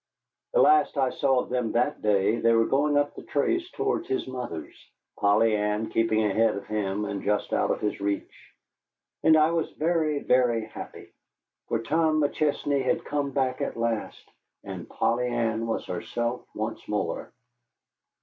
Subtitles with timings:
[0.53, 3.69] The last I saw of them that day they were going off up the trace
[3.69, 4.75] towards his mother's,
[5.19, 8.51] Polly Ann keeping ahead of him and just out of his reach.
[9.21, 11.13] And I was very, very happy.
[11.67, 14.27] For Tom McChesney had come back at last,
[14.63, 17.31] and Polly Ann was herself once more.